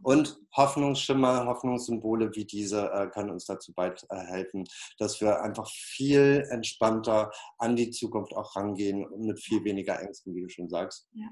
Und 0.02 0.38
Hoffnungsschimmer, 0.56 1.46
Hoffnungssymbole 1.46 2.34
wie 2.34 2.44
diese 2.44 2.90
äh, 2.92 3.08
können 3.08 3.30
uns 3.30 3.44
dazu 3.44 3.72
bald 3.74 4.04
äh, 4.10 4.16
helfen, 4.16 4.64
dass 4.98 5.20
wir 5.20 5.42
einfach 5.42 5.68
viel 5.68 6.46
entspannter 6.50 7.30
an 7.58 7.76
die 7.76 7.90
Zukunft 7.90 8.34
auch 8.34 8.56
rangehen 8.56 9.06
und 9.06 9.26
mit 9.26 9.40
viel 9.40 9.62
weniger 9.64 10.00
Ängsten, 10.00 10.34
wie 10.34 10.42
du 10.42 10.48
schon 10.48 10.68
sagst. 10.68 11.08
Ja. 11.12 11.26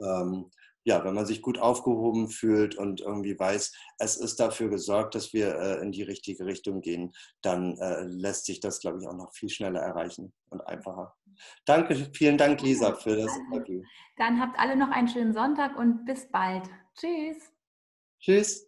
Ähm, 0.00 0.50
ja, 0.86 1.04
wenn 1.04 1.14
man 1.14 1.26
sich 1.26 1.42
gut 1.42 1.58
aufgehoben 1.58 2.28
fühlt 2.28 2.76
und 2.76 3.00
irgendwie 3.00 3.36
weiß, 3.36 3.72
es 3.98 4.16
ist 4.16 4.38
dafür 4.38 4.70
gesorgt, 4.70 5.16
dass 5.16 5.32
wir 5.32 5.58
äh, 5.58 5.82
in 5.82 5.90
die 5.90 6.04
richtige 6.04 6.46
Richtung 6.46 6.80
gehen, 6.80 7.12
dann 7.42 7.76
äh, 7.78 8.04
lässt 8.04 8.46
sich 8.46 8.60
das, 8.60 8.78
glaube 8.78 9.00
ich, 9.00 9.08
auch 9.08 9.16
noch 9.16 9.34
viel 9.34 9.48
schneller 9.48 9.80
erreichen 9.80 10.32
und 10.48 10.60
einfacher. 10.60 11.16
Danke, 11.64 11.96
vielen 12.14 12.38
Dank, 12.38 12.62
Lisa, 12.62 12.94
für 12.94 13.16
das 13.16 13.36
Interview. 13.36 13.82
Dann 14.16 14.40
habt 14.40 14.58
alle 14.60 14.76
noch 14.76 14.90
einen 14.90 15.08
schönen 15.08 15.34
Sonntag 15.34 15.76
und 15.76 16.04
bis 16.04 16.30
bald. 16.30 16.70
Tschüss. 16.94 17.52
Tschüss. 18.20 18.65